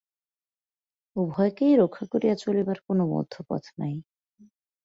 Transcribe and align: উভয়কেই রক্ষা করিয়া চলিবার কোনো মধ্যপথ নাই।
উভয়কেই 1.15 1.73
রক্ষা 1.75 2.05
করিয়া 2.11 2.35
চলিবার 2.35 2.77
কোনো 2.87 3.03
মধ্যপথ 3.13 3.63
নাই। 3.79 3.95